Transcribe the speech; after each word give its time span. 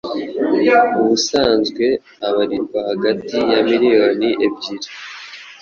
ubusanzwe 0.99 1.85
ubarirwa 2.27 2.79
hagati 2.89 3.37
ya 3.51 3.59
Miliyoni 3.69 4.29
ebyiri 4.45 4.89